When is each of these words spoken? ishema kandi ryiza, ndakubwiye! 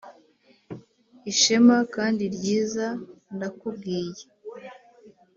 ishema 1.31 1.77
kandi 1.95 2.23
ryiza, 2.35 2.87
ndakubwiye! 3.35 4.23